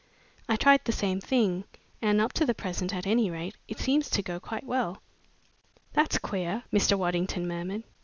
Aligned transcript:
I 0.49 0.55
tried 0.55 0.83
the 0.83 0.91
same 0.91 1.21
thing, 1.21 1.65
and 2.01 2.19
up 2.19 2.33
to 2.33 2.43
the 2.43 2.55
present, 2.55 2.91
at 2.91 3.05
any 3.05 3.29
rate, 3.29 3.55
it 3.67 3.77
seems 3.79 4.09
to 4.09 4.23
go 4.23 4.39
quite 4.39 4.65
Well." 4.65 4.99
"That's 5.93 6.17
queer," 6.17 6.63
Mr. 6.73 6.97
Waddington 6.97 7.47
murmured. 7.47 7.83